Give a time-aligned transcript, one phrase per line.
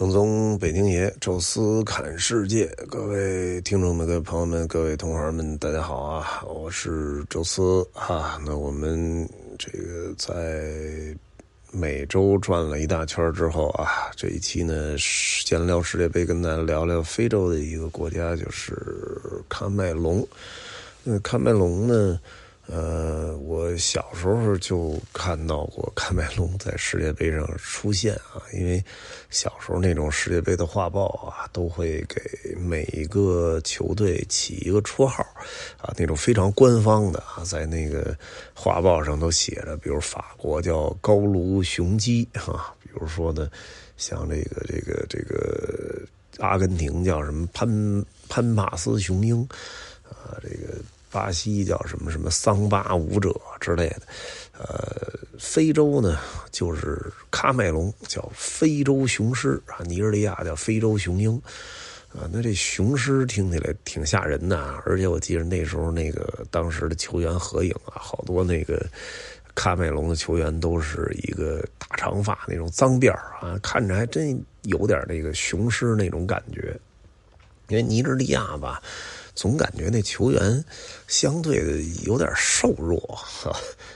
[0.00, 6.42] 正宗北京爷，宙斯侃世界，各位听众们、各位朋友们、各位同行们，大家好啊！
[6.46, 8.40] 我是宙斯啊。
[8.46, 9.28] 那我们
[9.58, 11.14] 这个在
[11.70, 18.74] 美洲转了一大圈之后啊，这一期呢，闲聊世界杯，跟大家聊聊非洲的一个国家，就是
[19.50, 20.26] 喀麦隆。
[21.04, 22.18] 那喀麦隆呢？
[22.72, 28.82] 呃，我小时候就看到过喀麦隆在世界杯上出现啊，因为
[29.28, 35.20] 小时候那种世界杯的画报啊，都会给每一个球队起一个绰号
[35.82, 38.16] 啊，那种非常官方的啊，在那个
[38.54, 43.50] 画报上都写着，比如法国叫高卢雄鸡啊，比如说呢，
[43.96, 46.02] 像这个这个这个
[46.38, 47.68] 阿根廷叫什么潘
[48.28, 49.42] 潘帕斯雄鹰
[50.04, 50.78] 啊，这个。
[51.10, 54.02] 巴西叫什么什么桑巴舞者之类的，
[54.58, 56.18] 呃，非洲呢
[56.52, 61.36] 就是喀麦隆叫非洲雄狮啊，尼日利亚叫非洲雄鹰，
[62.14, 68.86] 啊，那这雄狮听起来挺吓人的，而且我记得那时候那个当时的球员合影啊，好多那个
[69.56, 76.78] 喀麦隆的球员都是一个大长发那种脏辫啊，看着还真有点那个雄狮那种感觉，
[77.68, 78.80] 因为尼日利亚吧。
[79.40, 80.62] 总感觉那球员
[81.08, 83.18] 相对的有点瘦弱，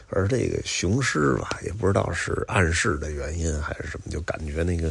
[0.08, 4.90] 而这个雄狮吧，也不知道是暗示的原因还是什么，就感觉那个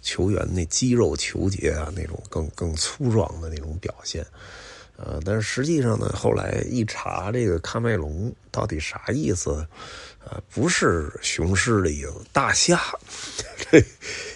[0.00, 4.24] 球员那肌肉球节啊，那种更更粗壮的那种表现。
[4.96, 9.50] 呃，但是实际上呢，后来一查这个喀麦隆到底啥意思，
[10.24, 12.80] 呃，不是雄狮的意思，大虾，
[13.70, 13.84] 这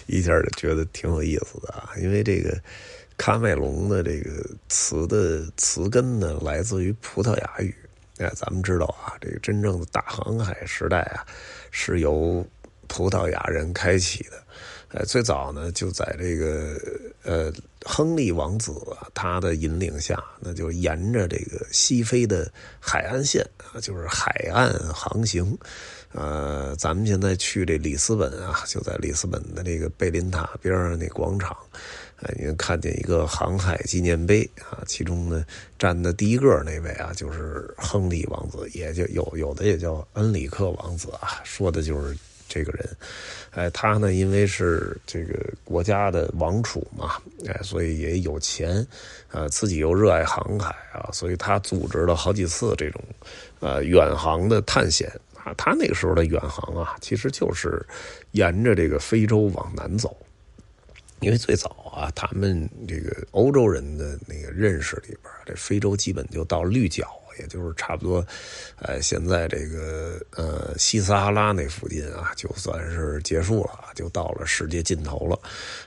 [0.05, 2.55] 一下就觉得挺有意思的啊，因为这个。
[3.17, 7.73] 喀麦隆的这个词的词根呢，来自于葡萄牙语。
[8.17, 11.25] 哎，咱们知道啊，这个真正的大航海时代啊，
[11.71, 12.45] 是由
[12.87, 14.43] 葡萄牙人开启的。
[14.89, 16.79] 呃，最早呢，就在这个
[17.23, 17.51] 呃
[17.83, 25.57] 亨利王子啊他的引领下，那就沿着这个西非的海岸线啊，就是海岸航行。
[26.13, 31.57] 呃，咱们现在去这里斯本啊，就在里斯本的这个贝林塔边上那广场。
[32.21, 34.81] 哎，你看见一个航海纪念碑啊？
[34.87, 35.45] 其中呢，
[35.77, 42.17] 站的第一个那位啊，就是亨利王子，也就有有的也叫恩里克王子啊，说的就是
[42.47, 42.89] 这个人。
[43.51, 48.85] 哎，他呢，因为是这个国家的王储嘛，哎，所以也有钱，
[49.31, 53.01] 呃，自己又热爱航海啊，所以他组织了好几次这种
[53.59, 55.53] 呃远航的探险啊。
[55.57, 57.85] 他那个时候的远航啊，其实就是
[58.31, 60.15] 沿着这个非洲往南走。
[61.25, 68.25] 因为最早啊，他们这个欧洲人的那个认识里边，这非洲基本就到绿角，也就是差不多，
[68.79, 75.39] 呃，现在这个呃西撒哈拉那附近啊，就算是结束了，就到了世界尽头了。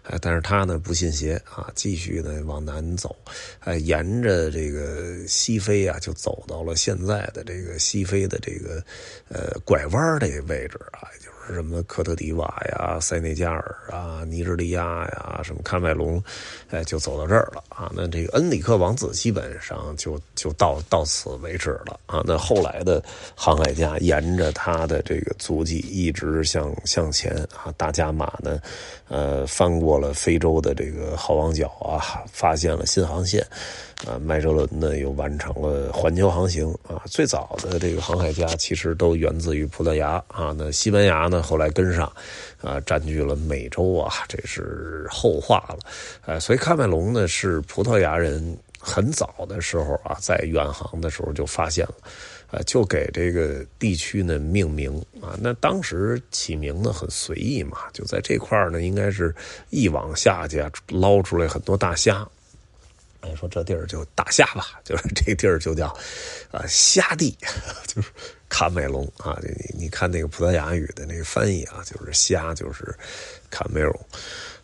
[0.03, 3.15] 哎，但是他呢不信邪啊，继续呢往南走，
[3.61, 8.83] 哎，沿着这个西非啊，就走到了现在的这个西非的这个
[9.29, 11.39] 呃拐弯这个位置啊，就是。
[11.51, 16.23] 什么科特迪瓦呀、塞内加尔啊、尼日利亚呀、什么喀麦隆，
[16.69, 17.91] 哎，就走到这儿了啊。
[17.97, 22.23] 那这个恩里克王子基本上就就到到此为止了啊。
[22.25, 23.03] 那后来的
[23.35, 28.61] 航海家沿着他的这个足迹一直向向前啊，大加马呢，
[29.09, 33.47] 呃，翻过了非洲的这个好望角啊，发现了新航线。
[34.07, 37.03] 啊，麦哲伦呢又完成了环球航行啊。
[37.07, 40.55] 最早的这个航海家其实都源自于葡萄牙啊。
[40.57, 42.07] 那西班牙呢后来跟上，
[42.63, 45.79] 啊，占据了美洲啊，这是后话了。
[46.27, 51.95] 哎，所以喀麦隆呢是葡萄牙人很早的时候啊，在远航的时候就发现了，
[52.51, 55.37] 啊，就给这个地区呢命名啊。
[55.41, 59.35] 那当时起名呢很随意嘛，就在这块呢，应该是
[59.71, 62.27] 一网下去捞出来很多大虾。
[63.21, 65.87] 哎，说这地儿就大虾吧， 就是这地儿就叫，
[66.53, 67.37] 啊，虾地，
[67.85, 68.09] 就是
[68.49, 69.37] 卡美隆啊。
[69.43, 72.95] 你你看那个葡萄牙语的那个翻译啊，就是虾，就是
[73.51, 73.93] 卡梅隆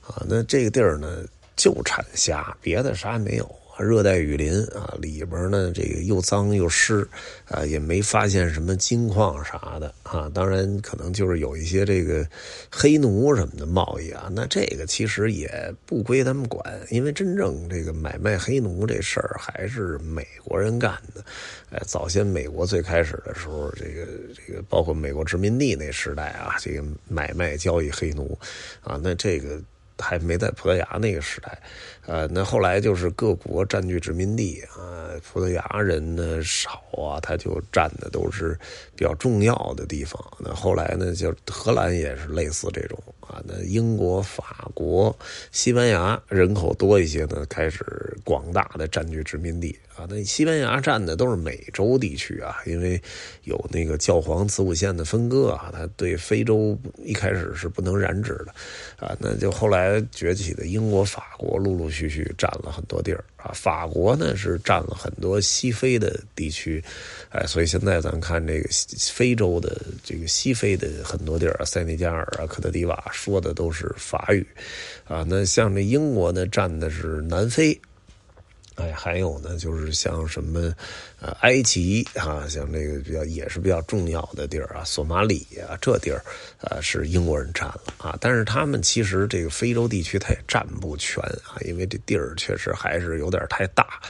[0.07, 0.25] 啊。
[0.29, 1.25] 那这个地儿呢，
[1.57, 3.59] 就产虾，别的啥也没有。
[3.79, 7.07] 热带雨林啊，里边呢这个又脏又湿，
[7.49, 10.31] 啊也没发现什么金矿啥的啊。
[10.33, 12.27] 当然可能就是有一些这个
[12.71, 14.31] 黑奴什么的贸易啊。
[14.35, 21.25] 那这个其实也不归他们管，因为真正这个买卖黑奴这事儿还是美国人干的。
[21.71, 28.39] 哎，早先美国最开始的时候，这个这个包括美国殖民地那时代啊，这个买卖交易黑奴
[28.83, 29.61] 啊，那这个。
[29.99, 31.59] 还没在葡萄牙那个时代，
[32.07, 38.59] 呃，那后来就是各国占据殖民地啊，葡萄牙人呢少啊，他就占的都是
[38.97, 40.21] 比较重要的地方。
[40.39, 43.43] 那后来呢，就荷兰也是类似这种啊。
[43.47, 45.17] 那英国、法国、
[45.53, 47.85] 西班牙人口多一些呢，开始
[48.25, 50.07] 广大的占据殖民地啊。
[50.09, 53.01] 那西班牙占的都是美洲地区啊，因为
[53.45, 59.17] 有那个教皇子午线的分割啊，他对非洲一开始是不能染指的啊。
[59.19, 63.53] 那就后来崛起的英国、法国陆陆续续占了很多地儿啊。
[63.53, 66.83] 法国呢是占了很多西非的地区，
[67.29, 68.69] 哎，所以现在咱看这个
[69.13, 74.47] 非洲的这个西非的很多地儿，塞内加尔啊、科特迪瓦说的都是法语
[75.05, 75.25] 啊。
[75.29, 77.79] 那像这英国呢，占的是南非。
[78.77, 80.75] 哎，还有呢，就是像什么，
[81.21, 86.23] 呃，埃及啊，像这个比较也是比较重要的地儿啊，索马里啊，这地儿，
[86.61, 88.17] 呃，是英国人占了啊。
[88.21, 94.01] 但是他们其实这个非洲地区他也占不全啊，因为这地儿确实还是有点太大，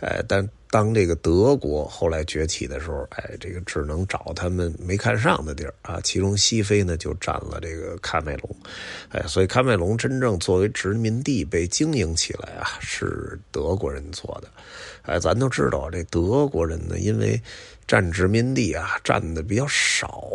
[0.00, 0.48] 哎，但。
[0.70, 5.98] 当这个德国后来崛起的时候，哎，这个只能找他们没看上的地儿啊。
[6.02, 8.56] 其中西非呢就占了这个喀麦隆，
[9.10, 14.48] 哎，所以喀麦隆真正作为殖民地被经营起来啊，是德国人做的。
[15.02, 17.40] 哎，咱都知道这德国人呢，因为
[17.86, 20.28] 占殖民地啊，占的比较少。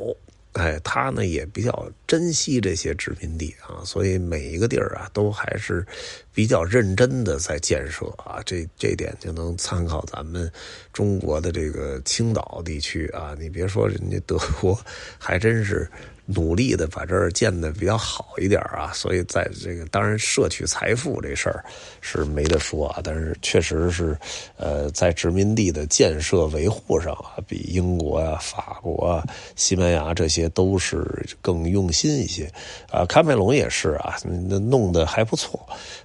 [0.54, 5.86] 哎，他呢也比较珍惜这些殖民地啊，所以每一个地儿啊都还是
[6.34, 8.42] 比较认真的在建设啊。
[8.46, 10.52] 这这点就能参考咱们
[10.92, 13.36] 中国的这个青岛地区啊。
[13.40, 14.80] 你别说人家德国，
[15.18, 15.90] 还真是。
[16.26, 21.64] 努力的把这儿建的比较好一点啊，所以在这个当然摄取财富这事儿
[22.00, 24.18] 是没得说啊，但是确实是，
[24.56, 29.24] 呃，在殖民地的建设维护上啊，比英国啊、法国啊、
[29.56, 31.06] 西班牙这些都是
[31.42, 32.50] 更用心一些
[32.90, 33.04] 啊。
[33.06, 35.60] 喀麦隆也是啊，那弄得还不错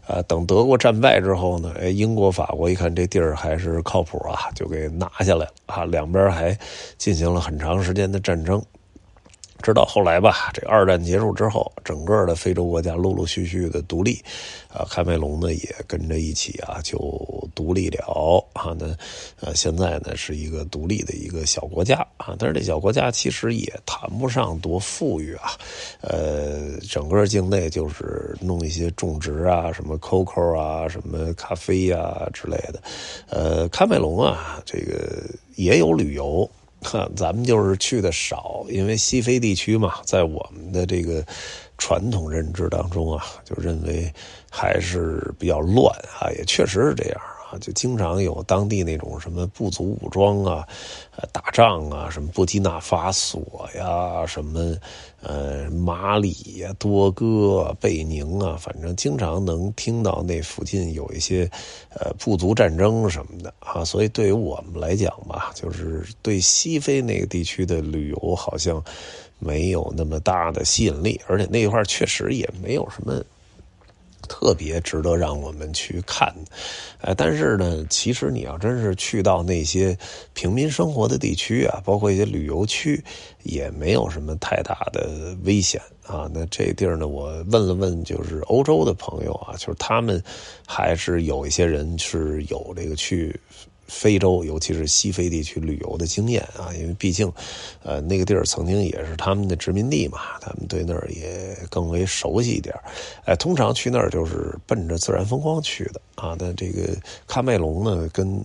[0.06, 0.20] 啊。
[0.22, 5.84] 等德国战败之后呢，哎，英国、法国一看这地儿还是靠谱啊，就给拿下来了啊。
[5.84, 6.58] 两边还
[6.96, 8.60] 进行了很长时间的战争。
[9.62, 14.22] 直到后来吧，这二战结束之后，整个的非洲国家陆陆续续的独立，
[14.72, 16.98] 啊，喀麦隆呢也跟着一起啊就
[17.54, 18.74] 独立了啊。
[18.78, 18.86] 那
[19.40, 25.50] 呃现在呢是一个独立的一个小国家啊，但是这小国家其实也谈不上多富裕啊。
[26.00, 32.80] 呃，整个境内就是弄一些种植啊，什么 coco 啊，什么咖啡呀之类的。
[33.28, 35.24] 呃，喀麦隆啊，这个
[35.56, 36.48] 也有旅游。
[36.80, 41.24] 哈，咱们就是去的少，因为西非地区嘛，在我们的这个
[41.76, 44.12] 传统认知当中啊，就认为
[44.50, 47.20] 还是比较乱啊，也确实是这样。
[47.50, 50.68] 啊，就经常有当地那种什么部族武装啊，
[51.16, 54.76] 呃，打仗啊，什么布基纳法索呀，什么
[55.22, 61.50] 呃马里呀、多哥、贝宁啊，反正经常能听到那附近有一些
[61.98, 63.82] 呃部族战争什么的啊。
[63.82, 68.82] 所以对于我们来讲吧，就是对西非那个地区的旅游好像
[69.38, 73.24] 没有那么大的吸引力，而且那块确实也没有什么。
[74.26, 76.34] 特别值得让我们去看，
[77.00, 79.96] 哎，但是呢，其实你要真是去到那些
[80.34, 83.02] 平民生活的地区啊，包括一些旅游区，
[83.42, 86.28] 也没有什么太大的危险啊。
[86.32, 90.22] 那这地儿呢，我问了问，就是欧洲的朋友啊，就是他们
[90.66, 93.38] 还是有一些人是有这个去。
[93.88, 97.32] 非洲，尤其是西非地区旅游的经验啊，因为毕竟，
[97.82, 102.74] 呃，那个地儿曾经也是他们的殖民地嘛，他们对那儿也更为熟悉一点。
[103.24, 106.36] 哎，通常去那儿就是奔着自然风光去的啊。
[106.38, 106.94] 那这个
[107.26, 108.40] 喀麦隆呢，跟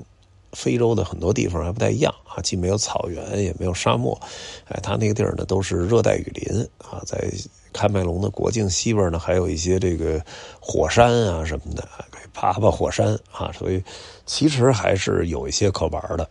[0.54, 4.20] 非洲的很多地方还不太一样啊，既没有草原，也没有沙漠，
[4.66, 7.32] 哎，它那个地儿呢都是热带雨林啊，在
[7.74, 10.24] 喀麦隆的国境西边呢，还有一些这个
[10.60, 11.88] 火山啊什么的。
[12.12, 13.84] 可以爬爬火山啊，所以
[14.26, 16.30] 其实还是有一些可玩的，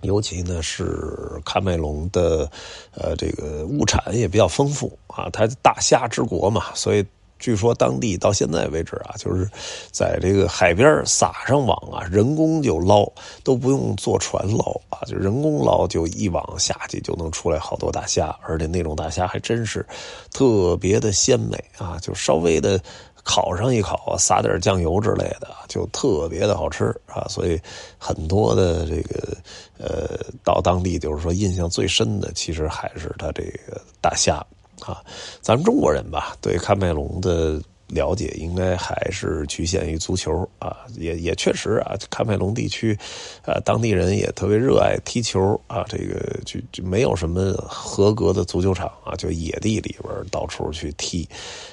[0.00, 2.50] 尤其呢是喀麦隆的，
[2.94, 7.04] 呃，这个物产也比较丰富啊，它大虾之国嘛，所以
[7.38, 9.48] 据说当地到现在为止啊，就是
[9.90, 13.06] 在这个海边撒上网啊，人工就捞，
[13.44, 19.86] 都不用坐船捞啊，就人工捞，就一网下去就能出来好多大虾，而且那种大虾还真是
[20.32, 22.80] 特别的鲜美啊，就稍微的。
[23.28, 27.26] 烤上一烤，撒点酱油之类的，就特别的好吃啊！
[27.28, 27.60] 所以
[27.98, 29.36] 很多的这个
[29.78, 34.46] 呃，到当地就是说印象最深的，其实还是它这个大虾
[34.80, 35.02] 啊。
[35.40, 42.98] 咱们中国人吧，对喀麦隆的了解应该还是局限于足球啊，也也确实啊，喀麦隆地区，
[43.44, 51.28] 呃，当地人也特别热爱踢球啊，这个就就没有什么合格的足球场啊，就野地里边到处去踢，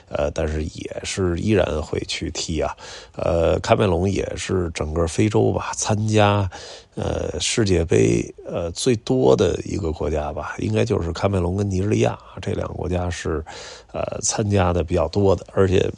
[0.08, 2.78] 呃，但是也是依然会去踢啊，
[3.16, 6.48] 呃，喀麦隆也是整个非洲吧参加
[6.94, 13.44] 呃世界杯呃最多的一个国家吧，应该就是喀麦隆跟尼日利亚这两个国家是
[13.92, 15.90] 呃参加的比较多的，而且。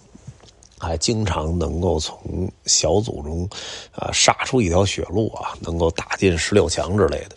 [0.85, 3.49] 还经常能够从小组中
[3.91, 7.35] 啊杀出一条血路啊，能够打进十六强之类的。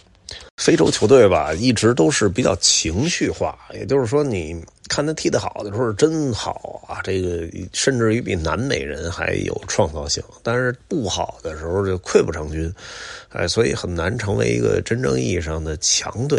[0.59, 12.71] 非洲球队吧，一直都是比较情绪化，也就是说，你看他踢得好的时候真好啊，这个甚至于比南美人还有创造性；但是不好的时候就溃不成军，
[13.31, 16.39] 哎，所以很难成为一个真正意义上的强队。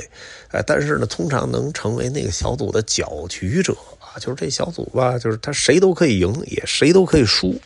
[0.51, 3.73] 哎，但是呢，通常能成为那个小组的搅局者。
[4.19, 7.59] 就是这小组吧，就是他谁都可以赢，也谁都可以输，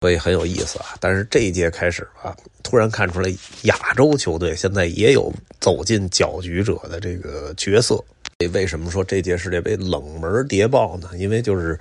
[0.00, 0.96] 所以很有意思啊。
[1.00, 3.30] 但是这一届开始啊，突然看出来
[3.62, 8.02] 亚洲球队现在也有走进搅局者的这个角色。
[8.52, 11.08] 为什么说这届世界杯冷门谍报呢？
[11.16, 11.78] 因为就是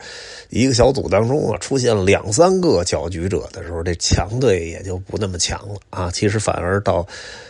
[0.50, 6.10] 一个小组当中啊，出现两三个搅局者的时候，这强队也就不那么强了啊。
[6.10, 7.06] 其实反而倒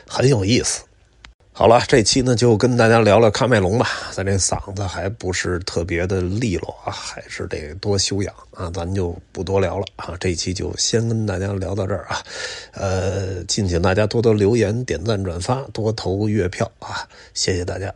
[0.08, 0.82] 很有意思。
[1.58, 3.88] 好了，这期呢就跟大家聊聊喀麦隆吧。
[4.12, 8.70] 咱这嗓子还不是特别的利落啊，还是得多休养啊。
[8.74, 12.18] 咱就不多聊了啊，这期就先跟大家聊到这儿啊。
[12.74, 17.90] 呃，敬请大家多多留言、点赞、转发、多投月票啊，谢谢大家。